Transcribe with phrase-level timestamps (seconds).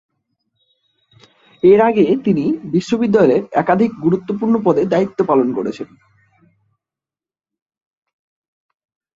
[1.63, 2.45] এর আগে তিনি
[2.71, 5.87] বিশ্ববিদ্যালয়ের একাধিক গুরুত্বপূর্ণ পদে দায়িত্ব পালন করেছেন।